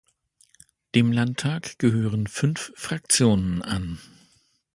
Dem 0.95 1.11
Landtag 1.11 1.77
gehören 1.77 2.25
fünf 2.25 2.71
Fraktionen 2.75 3.61
an. 3.61 3.99